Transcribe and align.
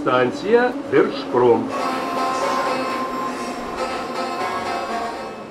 Станція 0.00 0.72
Держпром. 0.90 1.64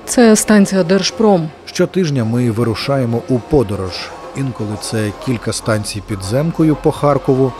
Це 0.04 0.36
станція 0.36 0.84
Держпром. 0.84 1.48
Щотижня 1.66 2.24
ми 2.24 2.50
вирушаємо 2.50 3.22
у 3.28 3.38
подорож. 3.38 4.10
Інколи 4.36 4.76
це 4.80 5.12
кілька 5.24 5.52
станцій 5.52 6.02
підземкою 6.08 6.76
по 6.82 6.92
Харкову. 6.92 7.52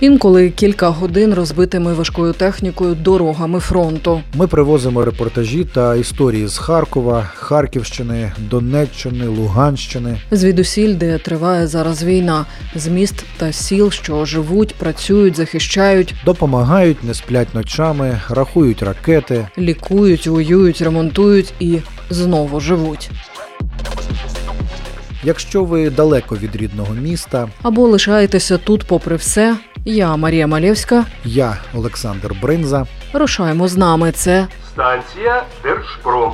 Інколи 0.00 0.50
кілька 0.50 0.88
годин 0.88 1.34
розбитими 1.34 1.94
важкою 1.94 2.32
технікою 2.32 2.94
дорогами 2.94 3.60
фронту. 3.60 4.20
Ми 4.34 4.46
привозимо 4.46 5.04
репортажі 5.04 5.64
та 5.64 5.94
історії 5.94 6.48
з 6.48 6.58
Харкова, 6.58 7.30
Харківщини, 7.34 8.32
Донеччини, 8.50 9.26
Луганщини. 9.26 10.20
Звідусіль, 10.30 10.94
де 10.94 11.18
триває 11.18 11.66
зараз 11.66 12.04
війна, 12.04 12.46
з 12.74 12.88
міст 12.88 13.24
та 13.36 13.52
сіл, 13.52 13.90
що 13.90 14.24
живуть, 14.24 14.74
працюють, 14.74 15.36
захищають, 15.36 16.14
Допомагають, 16.24 17.04
не 17.04 17.14
сплять 17.14 17.54
ночами, 17.54 18.20
рахують 18.28 18.82
ракети. 18.82 19.48
лікують, 19.58 20.26
воюють, 20.26 20.82
ремонтують 20.82 21.54
і 21.60 21.78
знову 22.10 22.60
живуть. 22.60 23.10
Якщо 25.22 25.64
ви 25.64 25.90
далеко 25.90 26.36
від 26.36 26.56
рідного 26.56 26.94
міста, 26.94 27.48
Або 27.62 27.82
лишаєтеся 27.88 28.58
тут, 28.58 28.84
попри 28.86 29.16
все. 29.16 29.56
Я 29.84 30.16
Марія 30.16 30.46
Малєвська. 30.46 31.04
я 31.24 31.56
Олександр 31.74 32.34
Бринза. 32.42 32.86
Рушаємо 33.12 33.68
з 33.68 33.76
нами. 33.76 34.12
Це 34.12 34.46
Станція 34.72 35.42
Держпром. 35.62 36.32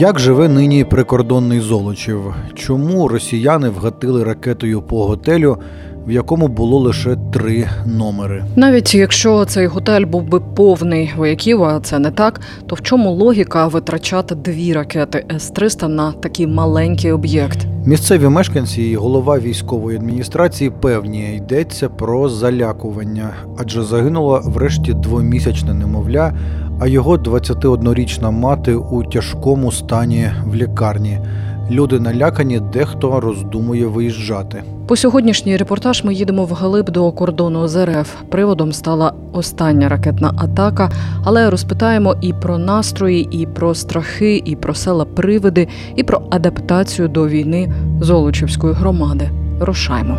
Як 0.00 0.18
живе 0.18 0.48
нині 0.48 0.84
прикордонний 0.84 1.60
Золочів? 1.60 2.34
Чому 2.54 3.08
росіяни 3.08 3.68
вгатили 3.68 4.24
ракетою 4.24 4.82
по 4.82 5.06
готелю, 5.06 5.58
в 6.06 6.10
якому 6.10 6.48
було 6.48 6.78
лише 6.78 7.16
три 7.32 7.68
номери? 7.86 8.44
навіть 8.56 8.94
якщо 8.94 9.44
цей 9.44 9.66
готель 9.66 10.04
був 10.04 10.22
би 10.22 10.40
повний 10.40 11.12
вояків, 11.16 11.62
а 11.62 11.80
це 11.80 11.98
не 11.98 12.10
так, 12.10 12.40
то 12.66 12.74
в 12.74 12.82
чому 12.82 13.10
логіка 13.10 13.66
витрачати 13.66 14.34
дві 14.34 14.72
ракети 14.72 15.24
С-300 15.36 15.88
на 15.88 16.12
такий 16.12 16.46
маленький 16.46 17.12
об'єкт? 17.12 17.58
Місцеві 17.84 18.28
мешканці 18.28 18.82
і 18.82 18.96
голова 18.96 19.38
військової 19.38 19.96
адміністрації 19.98 20.70
певні 20.70 21.36
йдеться 21.36 21.88
про 21.88 22.28
залякування, 22.28 23.30
адже 23.58 23.82
загинула 23.82 24.42
врешті 24.44 24.92
двомісячне 24.94 25.74
немовля, 25.74 26.32
а 26.80 26.86
його 26.86 27.16
21-річна 27.16 28.30
мати 28.30 28.74
у 28.74 29.04
тяжкому 29.04 29.72
стані 29.72 30.30
в 30.46 30.54
лікарні. 30.54 31.20
Люди 31.70 32.00
налякані, 32.00 32.60
дехто 32.72 33.20
роздумує 33.20 33.86
виїжджати. 33.86 34.62
По 34.86 34.96
сьогоднішній 34.96 35.56
репортаж 35.56 36.04
ми 36.04 36.14
їдемо 36.14 36.44
вглиб 36.44 36.90
до 36.90 37.12
кордону 37.12 37.68
з 37.68 37.86
РФ. 37.86 38.14
Приводом 38.28 38.72
стала 38.72 39.12
остання 39.32 39.88
ракетна 39.88 40.34
атака, 40.38 40.90
але 41.24 41.50
розпитаємо 41.50 42.16
і 42.20 42.32
про 42.32 42.58
настрої, 42.58 43.28
і 43.30 43.46
про 43.46 43.74
страхи, 43.74 44.42
і 44.44 44.56
про 44.56 44.74
села 44.74 45.04
привиди, 45.04 45.68
і 45.96 46.02
про 46.02 46.22
адаптацію 46.30 47.08
до 47.08 47.28
війни 47.28 47.72
Золочівської 48.00 48.74
громади. 48.74 49.30
Рушаймо. 49.60 50.18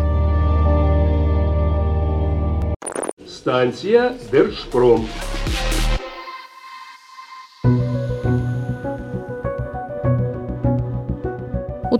Станція 3.26 4.12
Держпром. 4.32 5.00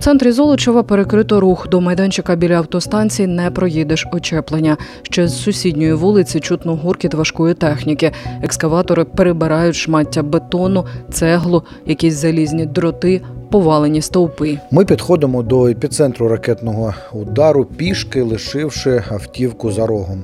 Центрі 0.01 0.31
Золочева 0.31 0.83
перекрито 0.83 1.39
рух. 1.39 1.69
До 1.69 1.81
майданчика 1.81 2.35
біля 2.35 2.55
автостанції 2.55 3.27
не 3.27 3.51
проїдеш 3.51 4.07
очеплення. 4.11 4.77
Ще 5.03 5.27
з 5.27 5.41
сусідньої 5.41 5.93
вулиці 5.93 6.39
чутно 6.39 6.75
гуркіт 6.75 7.13
важкої 7.13 7.53
техніки. 7.53 8.11
Екскаватори 8.41 9.03
перебирають 9.03 9.75
шмаття 9.75 10.23
бетону, 10.23 10.85
цеглу, 11.11 11.63
якісь 11.85 12.13
залізні 12.13 12.65
дроти, 12.65 13.21
повалені 13.51 14.01
стовпи. 14.01 14.57
Ми 14.71 14.85
підходимо 14.85 15.43
до 15.43 15.67
епіцентру 15.67 16.27
ракетного 16.27 16.93
удару, 17.13 17.65
пішки 17.65 18.21
лишивши 18.21 19.03
автівку 19.09 19.71
за 19.71 19.85
рогом. 19.85 20.23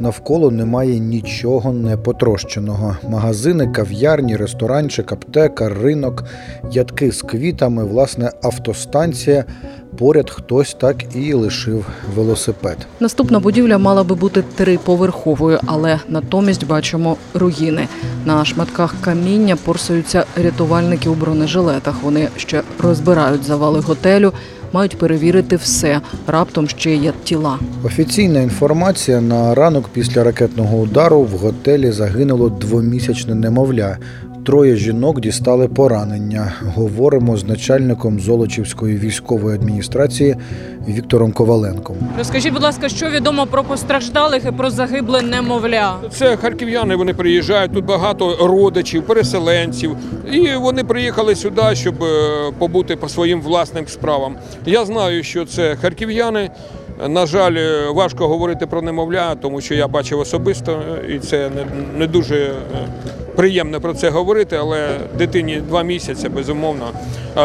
Навколо 0.00 0.50
немає 0.50 0.98
нічого 0.98 1.72
непотрощеного. 1.72 2.96
Магазини, 3.08 3.66
кав'ярні, 3.66 4.36
ресторанчик, 4.36 5.12
аптека, 5.12 5.68
ринок, 5.68 6.24
ядки 6.72 7.12
з 7.12 7.22
квітами, 7.22 7.84
власне, 7.84 8.30
автостанція. 8.42 9.44
Поряд 9.96 10.30
хтось 10.30 10.74
так 10.80 11.16
і 11.16 11.32
лишив 11.34 11.86
велосипед. 12.14 12.86
Наступна 13.00 13.40
будівля 13.40 13.78
мала 13.78 14.04
би 14.04 14.14
бути 14.14 14.44
триповерховою, 14.56 15.60
але 15.66 16.00
натомість 16.08 16.66
бачимо 16.66 17.16
руїни. 17.34 17.88
На 18.26 18.44
шматках 18.44 18.94
каміння 19.00 19.56
порсуються 19.56 20.24
рятувальники 20.42 21.08
у 21.08 21.14
бронежилетах. 21.14 21.94
Вони 22.02 22.28
ще 22.36 22.62
розбирають 22.78 23.44
завали 23.44 23.80
готелю, 23.80 24.32
мають 24.72 24.98
перевірити 24.98 25.56
все. 25.56 26.00
Раптом 26.26 26.68
ще 26.68 26.96
є 26.96 27.12
тіла. 27.24 27.58
Офіційна 27.84 28.40
інформація 28.40 29.20
на 29.20 29.54
ранок 29.54 29.88
після 29.92 30.24
ракетного 30.24 30.78
удару 30.78 31.22
в 31.22 31.30
готелі 31.30 31.90
загинуло 31.90 32.48
двомісячне 32.48 33.34
немовля. 33.34 33.98
Троє 34.46 34.76
жінок 34.76 35.20
дістали 35.20 35.68
поранення. 35.68 36.52
Говоримо 36.74 37.36
з 37.36 37.44
начальником 37.44 38.20
Золочівської 38.20 38.96
військової 38.96 39.56
адміністрації 39.56 40.36
Віктором 40.88 41.32
Коваленком. 41.32 41.96
Розкажіть, 42.18 42.52
будь 42.52 42.62
ласка, 42.62 42.88
що 42.88 43.10
відомо 43.10 43.46
про 43.46 43.64
постраждалих 43.64 44.44
і 44.48 44.52
про 44.52 44.70
загибле 44.70 45.22
немовля? 45.22 45.96
Це 46.10 46.36
харків'яни, 46.36 46.96
вони 46.96 47.14
приїжджають, 47.14 47.72
тут 47.72 47.84
багато 47.84 48.36
родичів, 48.46 49.02
переселенців. 49.06 49.96
І 50.32 50.54
вони 50.56 50.84
приїхали 50.84 51.34
сюди, 51.34 51.62
щоб 51.74 52.02
е, 52.02 52.06
побути 52.58 52.96
по 52.96 53.08
своїм 53.08 53.40
власним 53.42 53.88
справам. 53.88 54.36
Я 54.66 54.84
знаю, 54.84 55.22
що 55.22 55.44
це 55.44 55.76
харків'яни. 55.76 56.50
На 57.06 57.26
жаль, 57.26 57.54
е, 57.56 57.90
важко 57.90 58.28
говорити 58.28 58.66
про 58.66 58.82
немовля, 58.82 59.34
тому 59.34 59.60
що 59.60 59.74
я 59.74 59.88
бачив 59.88 60.18
особисто, 60.18 60.72
е, 60.72 61.12
і 61.14 61.18
це 61.18 61.50
не, 61.96 62.06
дуже 62.06 62.36
е, 62.36 62.52
приємно 63.36 63.80
про 63.80 63.94
це 63.94 64.10
говорити, 64.10 64.56
але 64.56 64.88
дитині 65.18 65.62
два 65.68 65.82
місяці, 65.82 66.28
безумовно. 66.28 66.90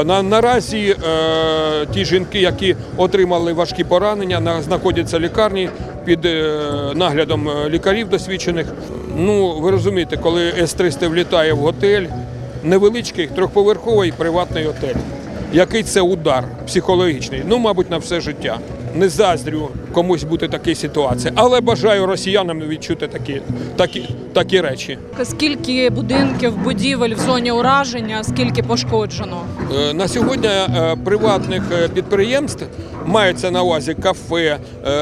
На, 0.05 0.21
наразі 0.23 0.95
ті 1.93 2.05
жінки, 2.05 2.39
які 2.39 2.75
отримали 2.97 3.53
важкі 3.53 3.83
поранення, 3.83 4.61
знаходяться 4.61 5.17
в 5.17 5.21
лікарні 5.21 5.69
під 6.05 6.27
наглядом 6.95 7.49
лікарів 7.69 8.09
досвідчених. 8.09 8.67
Ну, 9.17 9.59
ви 9.59 9.71
розумієте, 9.71 10.17
коли 10.17 10.53
С-300 10.57 11.07
влітає 11.07 11.53
в 11.53 11.57
готель, 11.57 12.05
невеличкий 12.63 13.27
трьохповерховий 13.27 14.11
приватний 14.11 14.65
готель. 14.65 14.95
Який 15.53 15.83
це 15.83 16.01
удар 16.01 16.43
психологічний? 16.67 17.43
Ну, 17.47 17.57
мабуть, 17.57 17.91
на 17.91 17.97
все 17.97 18.21
життя. 18.21 18.59
Не 18.95 19.09
заздрю 19.09 19.69
комусь 19.91 20.23
бути 20.23 20.47
такій 20.47 20.75
ситуації, 20.75 21.33
але 21.35 21.61
бажаю 21.61 22.05
росіянам 22.05 22.59
відчути 22.59 23.07
такі, 23.07 23.41
такі, 23.75 24.09
такі 24.33 24.61
речі. 24.61 24.97
Скільки 25.23 25.89
будинків, 25.89 26.57
будівель 26.63 27.15
в 27.15 27.19
зоні 27.19 27.51
ураження, 27.51 28.23
скільки 28.23 28.63
пошкоджено? 28.63 29.37
Е, 29.89 29.93
На 29.93 30.07
сьогодні 30.07 30.47
е, 30.47 30.95
приватних 31.03 31.63
е, 31.73 31.87
підприємств 31.87 32.65
мається 33.05 33.51
на 33.51 33.61
увазі 33.61 33.93
кафе, 33.93 34.57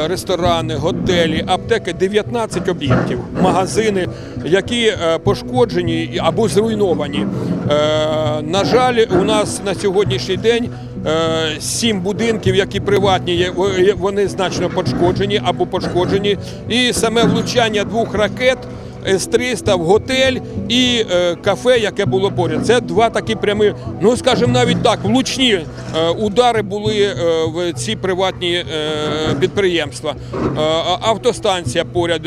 ресторани, 0.06 0.76
готелі, 0.76 1.44
аптеки 1.48 1.94
19 1.94 2.70
об'єктів, 2.70 3.20
магазини, 3.42 4.08
які 4.46 4.94
пошкоджені 5.24 6.20
або 6.24 6.48
зруйновані. 6.48 7.26
Е, 7.72 8.42
На 8.42 8.64
жаль, 8.66 9.06
у 9.22 9.24
нас 9.24 9.62
на 9.66 9.76
сьогоднішній 9.76 10.38
день 10.38 10.70
е, 11.06 11.12
сім 11.60 12.02
будинків, 12.02 12.56
які 12.56 12.80
приватні, 12.80 13.52
вони 13.98 14.28
значно 14.28 14.70
пошкоджені 14.70 15.42
або 15.46 15.66
пошкоджені. 15.66 16.38
І 16.70 16.94
саме 16.94 17.24
влучання 17.24 17.84
двох 17.84 18.14
ракет 18.14 18.58
С-300 19.08 19.78
в 19.78 19.84
готель 19.84 20.38
і 20.70 21.06
е, 21.12 21.36
кафе, 21.36 21.78
яке 21.78 22.06
було 22.06 22.32
поряд. 22.32 22.66
Це 22.66 22.82
два 22.82 23.10
такі 23.10 23.36
прямі, 23.36 23.74
ну 24.02 24.18
скажімо 24.18 24.54
навіть 24.54 24.84
так, 24.84 25.00
влучні 25.04 25.52
е, 25.54 26.10
удари 26.10 26.62
були 26.62 27.02
е, 27.02 27.16
в 27.56 27.74
ці 27.74 27.96
приватні 27.96 28.66
підприємства. 29.40 30.16
Автостанція 31.02 31.86
поряд, 31.86 32.22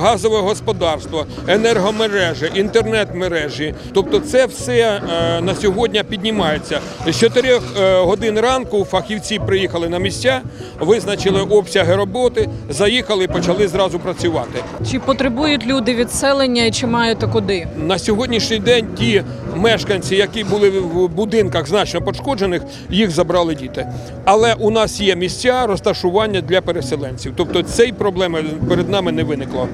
газове 0.00 0.40
господарство, 0.40 1.26
енергомережі, 1.48 2.50
інтернет-мережі. 2.54 3.74
Тобто 3.94 4.18
це 4.18 4.46
все 4.46 5.00
на 5.42 5.54
сьогодні 5.54 6.02
піднімається. 6.02 6.80
З 7.06 7.20
4 7.20 7.60
годин 7.98 8.40
ранку 8.40 8.84
фахівці 8.84 9.38
приїхали 9.46 9.88
на 9.88 9.98
місця, 9.98 10.40
визначили 10.80 11.40
обсяги 11.40 11.96
роботи, 11.96 12.48
заїхали 12.70 13.24
і 13.24 13.28
почали 13.28 13.68
зразу 13.68 13.98
працювати. 13.98 14.64
Чи 14.90 14.98
потребують 14.98 15.66
люди 15.66 15.94
відселення 16.12 16.64
і 16.64 16.70
чи 16.70 16.86
маєте 16.86 17.26
куди? 17.26 17.66
На 17.76 17.98
сьогоднішній 17.98 18.58
день 18.58 18.86
ті 18.98 19.24
мешканці, 19.56 20.16
які 20.16 20.44
були 20.44 20.70
в 20.70 21.08
будинках 21.08 21.66
значно 21.68 22.02
пошкоджених, 22.02 22.62
їх 22.90 23.10
забрали 23.10 23.54
діти. 23.54 23.86
Але 24.24 24.54
у 24.54 24.70
нас 24.70 25.00
є 25.00 25.16
місця 25.16 25.66
розташування 25.66 26.40
для 26.40 26.60
переселенців. 26.60 27.32
Тобто 27.36 27.62
цієї 27.62 27.92
проблеми 27.92 28.44
перед 28.68 28.88
нами 28.88 29.12
не 29.12 29.24
виникло. 29.24 29.68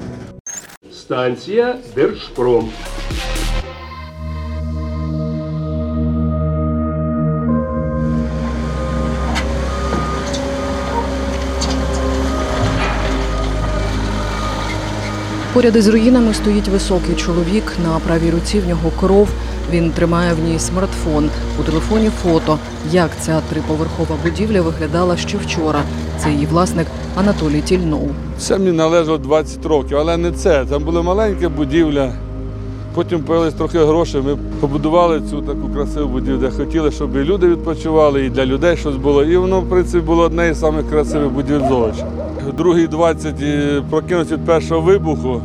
Станція 0.91 1.75
Держпром. 1.95 2.69
Поряд 15.53 15.75
із 15.75 15.87
руїнами 15.87 16.33
стоїть 16.33 16.67
високий 16.67 17.15
чоловік. 17.15 17.63
На 17.83 17.99
правій 17.99 18.31
руці 18.31 18.59
в 18.59 18.67
нього 18.67 18.91
кров. 18.99 19.29
Він 19.71 19.91
тримає 19.91 20.33
в 20.33 20.49
ній 20.49 20.59
смартфон. 20.59 21.29
У 21.59 21.63
телефоні 21.63 22.09
фото. 22.23 22.57
Як 22.91 23.09
ця 23.19 23.41
триповерхова 23.49 24.15
будівля 24.23 24.61
виглядала 24.61 25.17
ще 25.17 25.37
вчора. 25.37 25.81
Це 26.17 26.31
її 26.31 26.45
власник 26.45 26.87
Анатолій 27.15 27.61
Тільнов. 27.61 28.09
Це 28.37 28.57
мені 28.57 28.71
належало 28.71 29.17
20 29.17 29.65
років, 29.65 29.97
але 29.97 30.17
не 30.17 30.31
це. 30.31 30.65
Там 30.65 30.83
була 30.83 31.01
маленька 31.01 31.49
будівля. 31.49 32.13
Потім 32.93 33.23
з'явились 33.27 33.53
трохи 33.53 33.79
грошей. 33.79 34.21
Ми 34.21 34.37
побудували 34.59 35.21
цю 35.29 35.41
таку 35.41 35.69
красиву 35.73 36.07
будівлю, 36.09 36.37
де 36.37 36.49
хотіли, 36.51 36.91
щоб 36.91 37.15
і 37.15 37.19
люди 37.19 37.47
відпочивали, 37.47 38.25
і 38.25 38.29
для 38.29 38.45
людей 38.45 38.77
щось 38.77 38.95
було. 38.95 39.23
І 39.23 39.37
воно, 39.37 39.61
в 39.61 39.69
принципі, 39.69 40.05
було 40.05 40.23
одне 40.23 40.49
із 40.49 40.59
самих 40.59 40.89
красивих 40.89 41.29
будівель 41.29 41.67
Золоча. 41.69 42.07
Другий 42.57 42.87
20 42.87 43.35
прокинувся 43.89 44.35
від 44.35 44.45
першого 44.45 44.81
вибуху. 44.81 45.41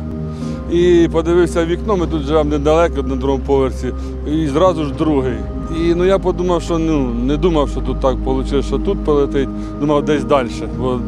І 0.71 1.09
подивився 1.11 1.65
вікно, 1.65 1.97
ми 1.97 2.07
тут 2.07 2.21
живемо 2.21 2.49
недалеко 2.49 3.03
на 3.03 3.15
другому 3.15 3.43
поверсі, 3.45 3.93
і 4.27 4.47
зразу 4.47 4.83
ж 4.83 4.93
другий. 4.93 5.37
І 5.81 5.95
ну 5.95 6.05
я 6.05 6.19
подумав, 6.19 6.61
що 6.61 6.77
ну 6.77 7.13
не 7.13 7.37
думав, 7.37 7.69
що 7.69 7.81
тут 7.81 7.99
так 7.99 8.15
вийшло, 8.25 8.61
що 8.61 8.77
тут 8.77 9.05
полетить, 9.05 9.49
думав 9.79 10.05
десь 10.05 10.23
далі. 10.23 10.49
Бо, 10.79 10.99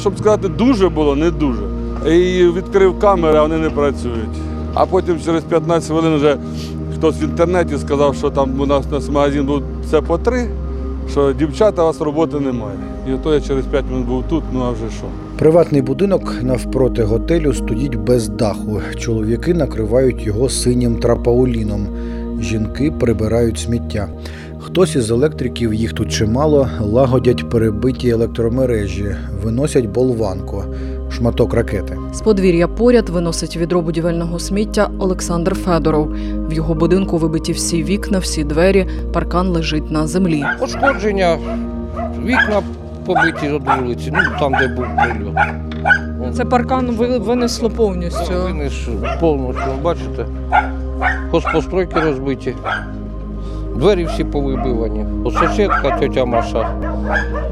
щоб 0.00 0.18
сказати, 0.18 0.48
дуже 0.48 0.88
було, 0.88 1.16
не 1.16 1.30
дуже. 1.30 1.62
І 2.06 2.44
відкрив 2.44 2.98
камери, 2.98 3.38
а 3.38 3.42
вони 3.42 3.58
не 3.58 3.70
працюють. 3.70 4.36
А 4.74 4.86
потім 4.86 5.20
через 5.24 5.44
15 5.44 5.90
хвилин 5.90 6.16
вже 6.16 6.36
хтось 6.94 7.22
в 7.22 7.24
інтернеті 7.24 7.78
сказав, 7.78 8.14
що 8.14 8.30
там 8.30 8.60
у 8.60 8.66
нас 8.66 8.86
у 8.90 8.94
нас 8.94 9.08
магазин 9.08 9.46
був 9.46 9.62
це 9.90 10.00
по 10.00 10.18
три, 10.18 10.50
що 11.10 11.32
дівчата, 11.32 11.82
у 11.82 11.84
вас 11.84 12.00
роботи 12.00 12.40
немає. 12.40 12.76
І 13.08 13.12
ото 13.12 13.34
я 13.34 13.40
через 13.40 13.66
5 13.66 13.84
хвилин 13.84 14.04
був 14.04 14.24
тут, 14.28 14.44
ну 14.52 14.60
а 14.60 14.70
вже 14.70 14.96
що. 14.96 15.06
Приватний 15.38 15.82
будинок 15.82 16.34
навпроти 16.42 17.02
готелю 17.02 17.52
стоїть 17.52 17.94
без 17.94 18.28
даху. 18.28 18.80
Чоловіки 18.96 19.54
накривають 19.54 20.26
його 20.26 20.48
синім 20.48 20.96
трапауліном. 20.96 21.86
Жінки 22.40 22.92
прибирають 23.00 23.58
сміття. 23.58 24.08
Хтось 24.58 24.96
із 24.96 25.10
електриків, 25.10 25.74
їх 25.74 25.92
тут 25.92 26.12
чимало, 26.12 26.68
лагодять 26.80 27.50
перебиті 27.50 28.08
електромережі, 28.08 29.16
виносять 29.44 29.86
болванку, 29.86 30.64
шматок 31.10 31.54
ракети. 31.54 31.96
З 32.12 32.20
подвір'я 32.20 32.68
поряд 32.68 33.08
виносить 33.08 33.56
відро 33.56 33.80
будівельного 33.82 34.38
сміття 34.38 34.90
Олександр 34.98 35.54
Федоров. 35.54 36.08
В 36.48 36.52
його 36.52 36.74
будинку 36.74 37.18
вибиті 37.18 37.52
всі 37.52 37.82
вікна, 37.84 38.18
всі 38.18 38.44
двері, 38.44 38.86
паркан 39.12 39.48
лежить 39.48 39.90
на 39.90 40.06
землі. 40.06 40.44
Пошкодження, 40.58 41.38
вікна 42.24 42.62
побиті 43.06 43.48
від 43.48 43.62
вулиці, 43.82 44.12
ну 44.14 44.18
там, 44.40 44.52
де 44.60 44.68
був 44.68 44.84
прильот. 44.96 45.36
Це 46.36 46.44
паркан 46.44 46.86
ви- 46.90 47.18
винесло 47.18 47.70
повністю. 47.70 48.32
Винес 48.44 48.88
повністю, 49.20 49.62
бачите, 49.82 50.26
хозпостройки 51.30 52.00
розбиті. 52.00 52.54
Двері 53.80 54.04
всі 54.04 54.24
повибивані. 54.24 55.06
Сусідка, 55.24 55.96
тетя 56.00 56.24
Маша, 56.24 56.74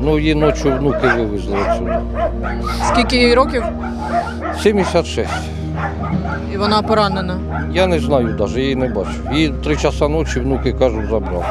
ну 0.00 0.18
її 0.18 0.34
ночі 0.34 0.70
внуки 0.70 1.08
вивезли 1.16 1.56
отсюди. 1.68 1.96
Скільки 2.88 3.16
їй 3.16 3.34
років? 3.34 3.62
76. 4.62 5.30
І 6.54 6.56
вона 6.56 6.82
поранена. 6.82 7.38
Я 7.72 7.86
не 7.86 7.98
знаю 7.98 8.36
навіть, 8.38 8.56
її 8.56 8.76
не 8.76 8.88
бачу. 8.88 9.10
Її 9.32 9.54
три 9.64 9.76
часа 9.76 10.08
ночі 10.08 10.40
внуки 10.40 10.72
кажуть, 10.72 11.06
забрав. 11.10 11.44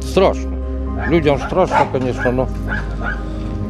Страшно. 0.00 0.52
Людям 1.08 1.38
страшно, 1.46 1.86
звісно, 1.94 2.22
але 2.26 2.46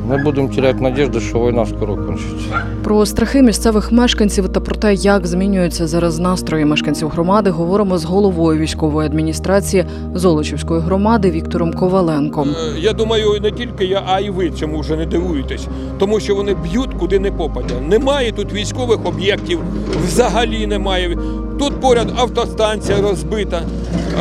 не 0.08 0.18
будемо 0.18 0.48
теряти 0.48 0.80
надіжди, 0.80 1.20
що 1.20 1.38
війна 1.38 1.66
скоро 1.66 1.96
кончиться. 1.96 2.64
Про 2.84 3.06
страхи 3.06 3.42
місцевих 3.42 3.92
мешканців 3.92 4.48
та 4.48 4.60
про 4.60 4.74
те, 4.74 4.94
як 4.94 5.26
змінюються 5.26 5.86
зараз 5.86 6.18
настрої 6.18 6.64
мешканців 6.64 7.08
громади, 7.08 7.50
говоримо 7.50 7.98
з 7.98 8.04
головою 8.04 8.60
військової 8.60 9.06
адміністрації 9.08 9.84
Золочівської 10.14 10.80
громади 10.80 11.30
Віктором 11.30 11.72
Коваленком. 11.72 12.48
Е, 12.50 12.78
Я 12.80 12.92
думаю, 12.92 13.40
не 13.42 13.50
тільки 13.50 13.84
я, 13.84 14.02
а 14.06 14.20
й 14.20 14.30
ви 14.30 14.50
цьому 14.50 14.80
вже 14.80 14.96
не 14.96 15.06
дивуєтесь, 15.06 15.66
тому 15.98 16.20
що 16.20 16.34
вони 16.34 16.54
б'ють 16.54 16.94
куди 16.98 17.18
не 17.18 17.32
попадя. 17.32 17.74
Немає 17.88 18.32
тут 18.32 18.52
військових 18.52 18.98
об'єктів, 19.06 19.58
взагалі 20.06 20.66
немає. 20.66 21.18
Тут 21.58 21.80
поряд 21.80 22.12
автостанція 22.16 23.00
розбита, 23.02 23.62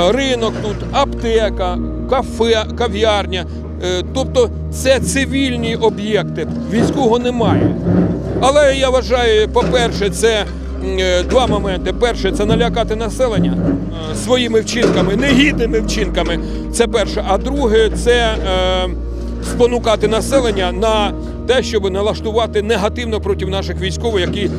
ринок 0.10 0.54
тут, 0.64 0.76
аптека, 0.92 1.78
кафе, 2.10 2.66
кав'ярня. 2.78 3.46
Е, 3.84 4.04
Тобто 4.14 4.50
це 4.72 5.00
цивільні 5.00 5.76
об'єкти, 5.76 6.48
військового 6.72 7.20
немає. 7.20 7.76
Але 8.42 8.76
я 8.76 8.90
вважаю, 8.90 9.48
по-перше, 9.50 10.10
це 10.10 10.46
е, 11.00 11.24
два 11.24 11.48
моменти. 11.48 11.94
Перше, 11.94 12.32
це 12.32 12.46
налякати 12.46 12.96
населення 12.96 13.58
е, 14.12 14.16
своїми 14.16 14.62
вчинками, 14.62 15.16
негідними 15.16 15.80
вчинками. 15.80 16.40
Це 16.74 16.88
перше. 16.88 17.24
А 17.28 17.38
друге, 17.38 17.90
це 17.96 18.36
спонукати 19.44 20.08
населення 20.08 20.72
на 20.72 21.12
те, 21.48 21.64
щоб 21.64 21.92
налаштувати 21.92 22.62
негативно 22.62 23.22
проти 23.22 23.46
наших 23.46 23.82
військових, 23.82 24.22
які 24.28 24.50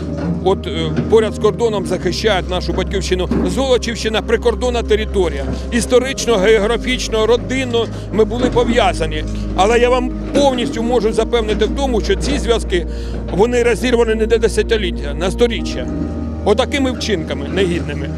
от 0.44 0.66
е, 0.66 0.90
поряд 1.10 1.34
з 1.34 1.38
кордоном 1.38 1.86
захищають 1.86 2.50
нашу 2.50 2.72
батьківщину. 2.72 3.28
Золочівщина 3.46 4.22
прикордонна 4.22 4.82
територія. 4.82 5.44
Історично, 5.72 6.36
географічно, 6.36 7.26
родинно 7.26 7.86
ми 8.12 8.24
були 8.24 8.50
пов'язані. 8.50 9.24
Але 9.56 9.78
я 9.78 9.88
вам 9.88 10.10
повністю 10.34 10.82
можу 10.82 11.12
запевнити 11.12 11.64
в 11.64 11.76
тому, 11.76 12.00
що 12.00 12.16
ці 12.16 12.38
зв'язки 12.38 12.86
вони 13.30 13.62
розірвані 13.62 14.14
не 14.14 14.26
десятиліття, 14.26 15.14
на 15.14 15.30
сторіччя. 15.30 15.86
Отакими 16.44 16.92
вчинками 16.92 17.48
негідними. 17.48 18.08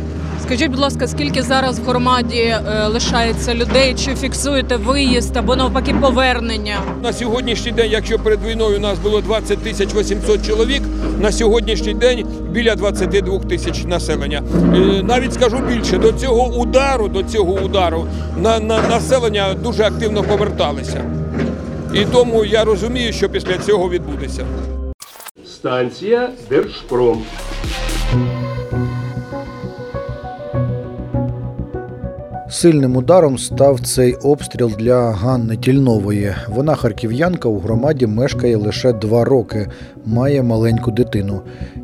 Скажіть, 0.43 0.71
будь 0.71 0.81
ласка, 0.81 1.07
скільки 1.09 1.43
зараз 1.43 1.79
в 1.79 1.83
громаді 1.85 2.39
е, 2.39 2.87
лишається 2.87 3.55
людей? 3.55 3.95
Чи 3.95 4.15
фіксуєте 4.15 4.77
виїзд 4.77 5.37
або 5.37 5.57
навпаки 5.57 5.95
повернення? 6.01 6.77
На 7.03 7.13
сьогоднішній 7.13 7.73
день, 7.73 7.91
якщо 7.91 8.19
перед 8.19 8.45
війною 8.45 8.77
у 8.77 8.81
нас 8.81 8.99
було 8.99 9.21
20 9.21 9.59
тисяч 9.59 9.95
800 9.95 10.47
чоловік, 10.47 10.83
на 11.21 11.33
сьогоднішній 11.33 11.95
день 11.95 12.27
біля 12.51 12.75
22 12.75 13.39
тисяч 13.39 13.85
населення. 13.85 14.43
Е, 14.75 15.03
Навіть 15.03 15.35
скажу 15.35 15.59
більше, 15.69 15.99
до 15.99 16.13
цього 16.13 16.47
удару, 16.57 17.09
до 17.09 17.23
цього 17.23 17.53
удару 17.53 18.07
на, 18.37 18.59
на 18.61 18.89
населення 18.89 19.55
дуже 19.55 19.83
активно 19.85 20.23
поверталися. 20.23 21.05
І 21.95 22.05
тому 22.05 22.45
я 22.45 22.65
розумію, 22.65 23.13
що 23.13 23.29
після 23.29 23.59
цього 23.59 23.91
відбудеться. 23.91 24.47
Станція 25.47 26.31
Держпром. 26.51 27.23
Сильним 32.65 32.97
ударом 32.97 33.39
став 33.39 33.81
цей 33.81 34.15
обстріл 34.15 34.73
для 34.79 35.11
Ганни 35.11 35.57
Тільнової. 35.57 36.35
Вона 36.49 36.75
харків'янка 36.75 37.49
у 37.49 37.59
громаді 37.59 38.07
мешкає 38.07 38.57
лише 38.57 38.93
два 38.93 39.25
роки, 39.25 39.69
має 40.05 40.43
маленьку 40.43 40.91
дитину. 40.91 41.41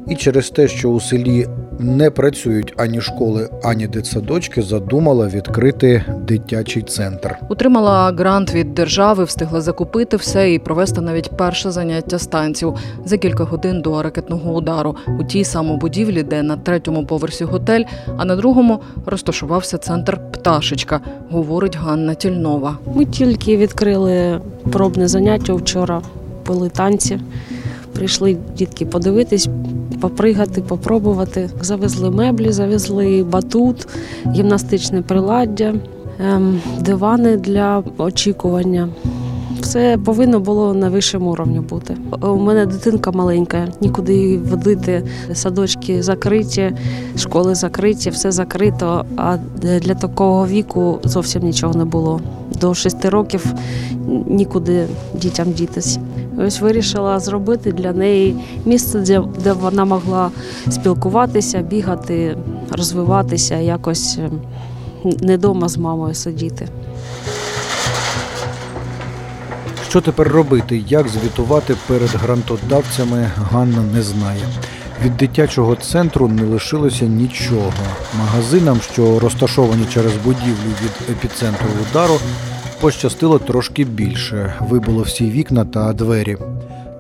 І 0.08 0.16
через 0.16 0.50
те, 0.50 0.68
що 0.68 0.90
у 0.90 1.00
селі 1.00 1.46
не 1.82 2.10
працюють 2.10 2.74
ані 2.76 3.00
школи, 3.00 3.48
ані 3.62 3.86
дитсадочки, 3.86 4.62
задумала 4.62 5.26
відкрити 5.26 6.04
дитячий 6.26 6.82
центр. 6.82 7.36
Утримала 7.48 8.12
грант 8.12 8.54
від 8.54 8.74
держави, 8.74 9.24
встигла 9.24 9.60
закупити 9.60 10.16
все 10.16 10.52
і 10.52 10.58
провести 10.58 11.00
навіть 11.00 11.36
перше 11.36 11.70
заняття 11.70 12.18
з 12.18 12.26
танців 12.26 12.74
за 13.04 13.18
кілька 13.18 13.44
годин 13.44 13.80
до 13.80 14.02
ракетного 14.02 14.52
удару 14.52 14.96
у 15.20 15.24
тій 15.24 15.44
самій 15.44 15.76
будівлі, 15.76 16.22
де 16.22 16.42
на 16.42 16.56
третьому 16.56 17.06
поверсі 17.06 17.44
готель, 17.44 17.84
а 18.16 18.24
на 18.24 18.36
другому 18.36 18.80
розташувався 19.06 19.78
центр 19.78 20.20
Пташечка, 20.32 21.00
говорить 21.30 21.76
Ганна 21.76 22.14
Тільнова. 22.14 22.78
Ми 22.94 23.04
тільки 23.04 23.56
відкрили 23.56 24.40
пробне 24.72 25.08
заняття 25.08 25.54
вчора, 25.54 26.02
були 26.46 26.68
танці. 26.68 27.20
Прийшли 28.00 28.36
дітки 28.56 28.86
подивитись, 28.86 29.48
попригати, 30.00 30.62
попробувати. 30.62 31.50
Завезли 31.60 32.10
меблі, 32.10 32.52
завезли 32.52 33.26
батут, 33.30 33.88
гімнастичне 34.26 35.02
приладдя, 35.02 35.74
ем, 36.20 36.60
дивани 36.80 37.36
для 37.36 37.82
очікування. 37.98 38.88
Все 39.60 39.98
повинно 40.04 40.40
було 40.40 40.74
на 40.74 40.88
вищому 40.90 41.36
рівні 41.36 41.60
бути. 41.60 41.96
У 42.22 42.36
мене 42.36 42.66
дитинка 42.66 43.10
маленька, 43.10 43.68
нікуди 43.80 44.14
її 44.14 44.38
водити. 44.38 45.02
Садочки 45.32 46.02
закриті, 46.02 46.72
школи 47.16 47.54
закриті, 47.54 48.10
все 48.10 48.32
закрито. 48.32 49.04
А 49.16 49.36
для 49.62 49.94
такого 49.94 50.46
віку 50.46 50.98
зовсім 51.04 51.42
нічого 51.42 51.74
не 51.74 51.84
було. 51.84 52.20
До 52.60 52.74
шести 52.74 53.08
років 53.08 53.54
нікуди 54.26 54.86
дітям 55.14 55.52
дітись. 55.52 55.98
Ось 56.46 56.60
вирішила 56.60 57.20
зробити 57.20 57.72
для 57.72 57.92
неї 57.92 58.36
місце, 58.64 59.22
де, 59.44 59.52
вона 59.52 59.84
могла 59.84 60.30
спілкуватися, 60.70 61.58
бігати, 61.58 62.36
розвиватися, 62.70 63.56
якось 63.56 64.18
ем, 64.18 64.40
не 65.20 65.36
вдома 65.36 65.68
з 65.68 65.76
мамою 65.76 66.14
сидіти. 66.14 66.68
Що 69.88 70.00
тепер 70.00 70.28
робити, 70.28 70.84
як 70.88 71.08
звітувати 71.08 71.74
перед 71.86 72.08
грантодавцями, 72.08 73.30
Ганна 73.36 73.82
не 73.94 74.02
знає. 74.02 74.42
Від 75.04 75.16
дитячого 75.16 75.76
центру 75.76 76.28
не 76.28 76.42
лишилося 76.42 77.04
нічого. 77.04 77.72
Магазинам, 78.18 78.80
що 78.92 79.18
розташовані 79.18 79.84
через 79.94 80.12
будівлю 80.24 80.70
від 80.82 81.10
епіцентру 81.10 81.66
удару, 81.90 82.14
пощастило 82.80 83.38
трошки 83.38 83.84
більше. 83.84 84.54
Вибило 84.68 85.02
всі 85.02 85.30
вікна 85.30 85.64
та 85.64 85.92
двері. 85.92 86.36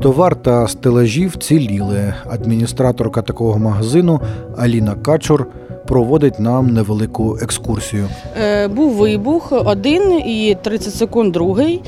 Товар 0.02 0.36
та 0.36 0.68
стелажі 0.68 1.26
вціліли. 1.26 2.14
Адміністраторка 2.30 3.22
такого 3.22 3.58
магазину 3.58 4.20
Аліна 4.58 4.94
Качур 4.94 5.46
проводить 5.86 6.40
нам 6.40 6.66
невелику 6.66 7.38
екскурсію. 7.42 8.08
Е, 8.42 8.68
Був 8.68 8.92
вибух 8.92 9.52
один 9.52 10.12
і 10.12 10.56
30 10.62 10.94
секунд 10.94 11.32
другий. 11.32 11.82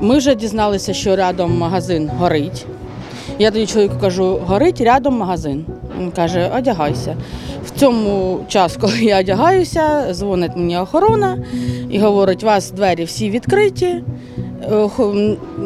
Ми 0.00 0.18
вже 0.18 0.34
дізналися, 0.34 0.94
що 0.94 1.16
рядом 1.16 1.58
магазин 1.58 2.10
горить. 2.18 2.66
Я 3.38 3.50
тоді 3.50 3.66
чоловіку 3.66 3.94
кажу, 4.00 4.38
горить 4.46 4.80
рядом 4.80 5.14
магазин. 5.18 5.64
Він 5.98 6.10
каже, 6.10 6.50
одягайся. 6.58 7.16
В 7.66 7.70
цьому 7.70 8.40
час, 8.48 8.76
коли 8.80 8.98
я 8.98 9.20
одягаюся, 9.20 10.14
дзвонить 10.14 10.56
мені 10.56 10.78
охорона 10.78 11.38
і 11.90 11.98
говорить, 11.98 12.42
у 12.42 12.46
вас 12.46 12.70
двері 12.70 13.04
всі 13.04 13.30
відкриті. 13.30 14.02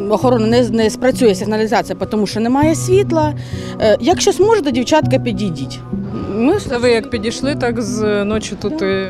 Охорона 0.09 0.47
не, 0.47 0.69
не 0.69 0.89
спрацює 0.89 1.35
сигналізація, 1.35 1.97
тому 2.11 2.27
що 2.27 2.39
немає 2.39 2.75
світла. 2.75 3.33
Е, 3.81 3.97
Якщо 4.01 4.31
зможете, 4.31 4.71
дівчатка, 4.71 5.19
підійдіть. 5.19 5.79
Ми 6.35 6.59
Це 6.59 6.77
ви 6.77 6.89
як 6.91 7.09
підійшли, 7.09 7.55
так 7.55 7.81
з 7.81 8.25
ночі 8.25 8.55
тут 8.61 8.81
і 8.81 9.07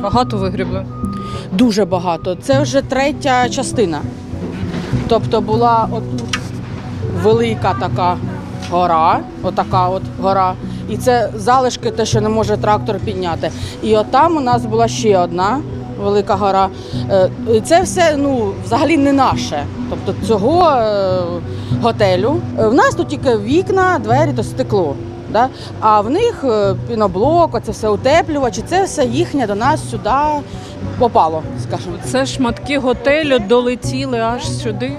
багато 0.00 0.36
вигрібли. 0.36 0.86
Дуже 1.52 1.84
багато. 1.84 2.34
Це 2.42 2.62
вже 2.62 2.82
третя 2.82 3.48
частина. 3.48 4.00
Тобто 5.08 5.40
була 5.40 5.88
отут 5.92 6.38
велика 7.22 7.76
така 7.80 8.16
гора, 8.72 9.20
отака 9.42 9.88
от 9.88 10.02
гора. 10.22 10.54
І 10.88 10.96
це 10.96 11.30
залишки, 11.36 11.90
те, 11.90 12.06
що 12.06 12.20
не 12.20 12.28
може 12.28 12.56
трактор 12.56 12.96
підняти. 12.98 13.50
І 13.82 13.96
отам 13.96 14.36
у 14.36 14.40
нас 14.40 14.64
була 14.66 14.88
ще 14.88 15.18
одна 15.18 15.60
велика 16.02 16.34
гора. 16.34 16.68
Е, 17.10 17.30
і 17.54 17.60
Це 17.60 17.82
все 17.82 18.16
ну, 18.16 18.52
взагалі 18.64 18.96
не 18.96 19.12
наше. 19.12 19.64
Тобто 19.90 20.26
цього 20.26 20.70
е, 20.70 21.20
готелю. 21.82 22.36
Е, 22.58 22.68
В 22.68 22.74
нас 22.74 22.94
тут 22.94 23.08
тільки 23.08 23.36
вікна, 23.36 23.98
двері 23.98 24.32
то 24.36 24.42
стекло. 24.42 24.94
Да? 25.30 25.48
А 25.80 26.00
в 26.00 26.10
них 26.10 26.44
піноблок, 26.88 27.60
це 27.62 27.72
все 27.72 27.88
утеплювачі, 27.88 28.62
це 28.66 28.84
все 28.84 29.04
їхнє 29.04 29.46
до 29.46 29.54
нас 29.54 29.90
сюди 29.90 30.10
попало, 30.98 31.42
скажімо. 31.62 31.96
Це 32.04 32.26
шматки 32.26 32.78
готелю 32.78 33.38
долетіли 33.38 34.18
аж 34.18 34.50
сюди. 34.50 34.92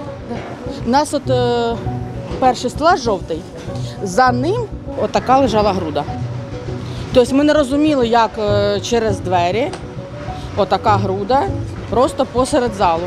У 0.86 0.90
нас 0.90 1.14
от 1.14 1.30
е, 1.30 1.76
перший 2.44 2.70
стелаж 2.70 3.00
жовтий, 3.00 3.40
за 4.02 4.32
ним 4.32 4.66
отака 5.02 5.38
лежала 5.38 5.72
груда. 5.72 6.04
Тобто 7.14 7.34
ми 7.34 7.44
не 7.44 7.52
розуміли, 7.52 8.08
як 8.08 8.30
е, 8.38 8.80
через 8.80 9.20
двері 9.20 9.70
отака 10.56 10.96
груда 10.96 11.42
просто 11.90 12.26
посеред 12.26 12.74
залу. 12.74 13.02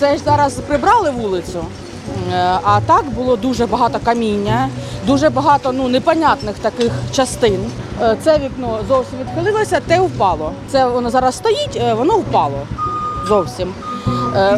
Це 0.00 0.16
ж 0.16 0.22
зараз 0.24 0.54
прибрали 0.54 1.10
вулицю, 1.10 1.64
е, 2.32 2.58
а 2.62 2.80
так 2.86 3.04
було 3.10 3.36
дуже 3.36 3.66
багато 3.66 3.98
каміння, 4.04 4.68
дуже 5.06 5.30
багато 5.30 5.72
ну, 5.72 5.88
непонятних 5.88 6.58
таких 6.58 6.92
частин. 7.12 7.70
Е, 8.02 8.16
Це 8.24 8.38
вікно 8.38 8.78
зовсім 8.88 9.18
відхилилося, 9.18 9.80
те 9.86 10.00
впало. 10.00 10.52
Це 10.70 10.86
воно 10.86 11.10
зараз 11.10 11.34
стоїть, 11.34 11.80
воно 11.96 12.18
впало 12.18 12.58
зовсім. 13.28 13.74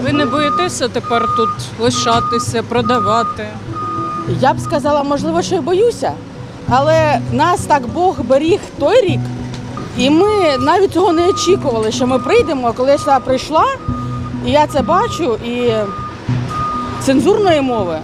Ви 0.03 0.13
не 0.13 0.25
боїтеся 0.25 0.89
тепер 0.89 1.29
тут 1.37 1.51
лишатися, 1.81 2.63
продавати. 2.63 3.47
Я 4.41 4.55
б 4.55 4.61
сказала, 4.61 5.03
можливо, 5.03 5.43
що 5.43 5.55
й 5.55 5.61
боюся, 5.61 6.13
але 6.69 7.21
нас 7.33 7.61
так 7.61 7.83
Бог 7.95 8.21
беріг 8.29 8.61
той 8.79 9.01
рік, 9.07 9.21
і 9.99 10.11
ми 10.11 10.59
навіть 10.61 10.93
цього 10.93 11.13
не 11.13 11.29
очікували, 11.29 11.93
що 11.93 12.07
ми 12.07 12.19
прийдемо. 12.19 12.73
Коли 12.77 12.91
я 12.91 12.99
сюди 12.99 13.17
прийшла, 13.25 13.65
і 14.47 14.51
я 14.51 14.67
це 14.67 14.83
бачу, 14.83 15.39
і 15.47 15.71
цензурної 17.01 17.61
мови 17.61 17.99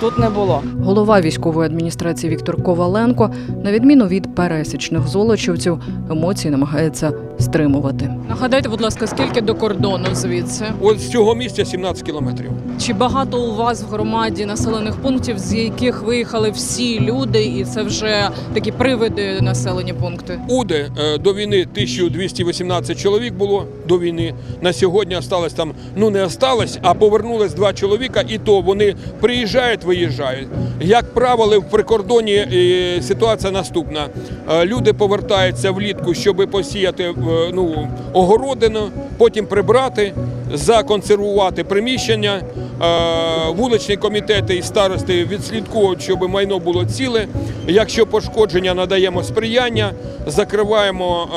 тут 0.00 0.18
не 0.18 0.30
було. 0.30 0.62
Голова 0.84 1.20
військової 1.20 1.66
адміністрації 1.66 2.32
Віктор 2.32 2.62
Коваленко, 2.62 3.30
на 3.64 3.72
відміну 3.72 4.06
від 4.06 4.34
пересічних 4.34 5.08
золочівців, 5.08 5.82
емоції 6.10 6.50
намагається 6.50 7.12
стримувати. 7.46 8.10
Нагадайте, 8.28 8.68
будь 8.68 8.80
ласка, 8.80 9.06
скільки 9.06 9.40
до 9.40 9.54
кордону 9.54 10.06
звідси? 10.12 10.64
От 10.80 11.00
з 11.00 11.10
цього 11.10 11.34
місця 11.34 11.64
17 11.64 12.02
кілометрів. 12.02 12.50
Чи 12.80 12.92
багато 12.92 13.42
у 13.42 13.54
вас 13.54 13.82
в 13.82 13.86
громаді 13.86 14.46
населених 14.46 14.96
пунктів, 14.96 15.38
з 15.38 15.54
яких 15.54 16.02
виїхали 16.02 16.50
всі 16.50 17.00
люди, 17.00 17.44
і 17.44 17.64
це 17.64 17.82
вже 17.82 18.28
такі 18.54 18.72
привиди 18.72 19.40
населені 19.40 19.92
пункти? 19.92 20.40
Уде 20.48 20.90
е, 20.98 21.18
до 21.18 21.34
війни 21.34 21.66
1218 21.72 22.98
чоловік 22.98 23.34
було 23.34 23.66
до 23.88 23.98
війни. 23.98 24.34
На 24.60 24.72
сьогодні 24.72 25.16
осталось 25.16 25.52
там, 25.52 25.72
ну 25.96 26.10
не 26.10 26.24
осталось, 26.24 26.78
а 26.82 26.94
повернулось 26.94 27.54
два 27.54 27.72
чоловіка, 27.72 28.24
і 28.28 28.38
то 28.38 28.60
вони 28.60 28.94
приїжджають, 29.20 29.84
виїжджають. 29.84 30.48
Як 30.80 31.14
правило, 31.14 31.60
в 31.60 31.70
прикордоні 31.70 32.34
е, 32.34 33.02
ситуація 33.02 33.52
наступна: 33.52 34.08
Е, 34.50 34.66
люди 34.66 34.92
повертаються 34.92 35.70
влітку, 35.70 36.14
щоб 36.14 36.48
посіяти 36.50 37.04
е, 37.04 37.14
ну, 37.52 37.88
огородину, 38.12 38.88
потім 39.18 39.46
прибрати, 39.46 40.14
законсервувати 40.54 41.64
приміщення. 41.64 42.42
Е, 42.82 43.50
Вуличні 43.56 43.96
комітети 43.96 44.56
і 44.56 44.62
старости 44.62 45.24
відслідковують, 45.24 46.02
щоб 46.02 46.28
майно 46.28 46.58
було 46.58 46.84
ціле. 46.84 47.26
Якщо 47.66 48.06
пошкодження, 48.06 48.74
надаємо 48.74 49.22
сприяння, 49.22 49.92
закриваємо 50.26 51.28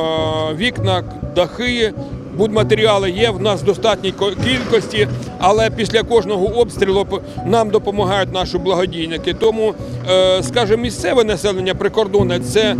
е, 0.51 0.55
вікна, 0.55 1.03
дахи. 1.35 1.93
Будматеріали 2.39 3.11
є 3.11 3.29
в 3.29 3.41
нас 3.41 3.61
в 3.61 3.65
достатній 3.65 4.13
кількості, 4.45 5.07
але 5.39 5.69
після 5.69 6.03
кожного 6.03 6.45
обстрілу 6.45 7.07
нам 7.45 7.69
допомагають 7.69 8.33
наші 8.33 8.57
благодійники. 8.57 9.33
Тому, 9.33 9.73
е, 10.09 10.43
скажімо, 10.43 10.83
місцеве 10.83 11.23
населення 11.23 11.75
прикордонне 11.75 12.39
це 12.39 12.61
е, 12.61 12.75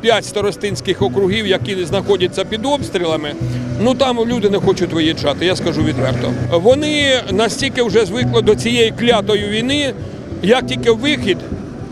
п'ять 0.00 0.24
старостинських 0.24 1.02
округів, 1.02 1.46
які 1.46 1.84
знаходяться 1.84 2.44
під 2.44 2.66
обстрілами. 2.66 3.34
Ну 3.80 3.94
там 3.94 4.18
люди 4.18 4.50
не 4.50 4.58
хочуть 4.58 4.92
виїжджати, 4.92 5.46
я 5.46 5.56
скажу 5.56 5.82
відверто. 5.82 6.32
Вони 6.52 7.22
настільки 7.30 7.82
вже 7.82 8.04
звикли 8.04 8.42
до 8.42 8.54
цієї 8.54 8.90
клятої 8.90 9.48
війни, 9.48 9.94
як 10.42 10.66
тільки 10.66 10.90
вихід. 10.90 11.38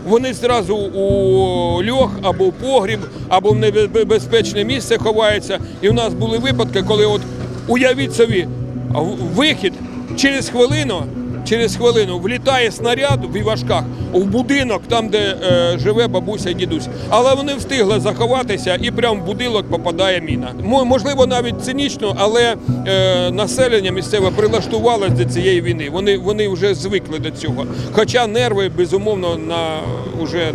Вони 0.07 0.33
зразу 0.33 0.75
у 0.75 1.83
льох 1.83 2.11
або 2.21 2.45
в 2.45 2.53
погріб, 2.53 2.99
або 3.29 3.49
в 3.49 3.55
небезпечне 3.55 4.63
місце 4.63 4.97
ховаються. 4.97 5.59
І 5.81 5.89
в 5.89 5.93
нас 5.93 6.13
були 6.13 6.37
випадки, 6.37 6.83
коли 6.87 7.05
от 7.05 7.21
Уявіть 7.67 8.15
собі, 8.15 8.47
вихід 9.35 9.73
через 10.15 10.49
хвилину. 10.49 11.03
Через 11.51 11.75
хвилину 11.75 12.19
влітає 12.19 12.71
снаряд 12.71 13.19
в 13.33 13.37
Івашках 13.37 13.83
в 14.13 14.23
будинок, 14.23 14.81
там, 14.87 15.09
де 15.09 15.17
е, 15.17 15.77
живе 15.79 16.07
бабуся 16.07 16.49
і 16.49 16.53
дідусь. 16.53 16.87
Але 17.09 17.35
вони 17.35 17.53
встигли 17.55 17.99
заховатися 17.99 18.77
і 18.81 18.91
прямо 18.91 19.21
в 19.21 19.25
будинок 19.25 19.69
попадає 19.69 20.21
міна. 20.21 20.53
Мо- 20.63 20.85
Можливо, 20.85 21.25
навіть 21.25 21.61
цинічно, 21.63 22.15
але 22.19 22.55
е, 22.87 23.31
населення 23.31 23.91
місцеве 23.91 24.31
прилаштувалося 24.35 25.09
до 25.13 25.25
цієї 25.25 25.61
війни. 25.61 25.89
Вони, 25.91 26.17
вони 26.17 26.47
вже 26.47 26.73
звикли 26.75 27.19
до 27.19 27.31
цього. 27.31 27.65
Хоча 27.91 28.27
нерви, 28.27 28.69
безумовно, 28.77 29.35
на 29.35 29.79
уже 30.23 30.51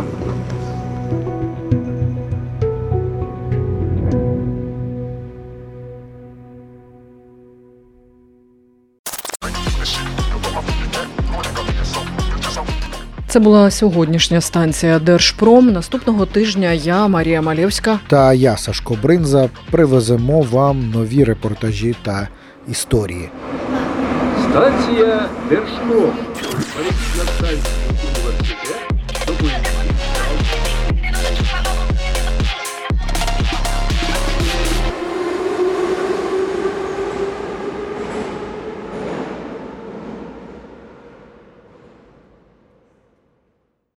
Це 13.37 13.41
була 13.41 13.71
сьогоднішня 13.71 14.41
станція 14.41 14.99
Держпром. 14.99 15.71
Наступного 15.71 16.25
тижня 16.25 16.71
я, 16.71 17.07
Марія 17.07 17.41
Малєвська, 17.41 17.99
Та 18.07 18.33
я, 18.33 18.57
Сашко 18.57 18.97
Бринза, 19.03 19.49
привеземо 19.71 20.41
вам 20.41 20.89
нові 20.89 21.23
репортажі 21.23 21.95
та 22.03 22.27
історії. 22.67 23.29
Станція 24.49 25.25
Держпром. 25.49 26.11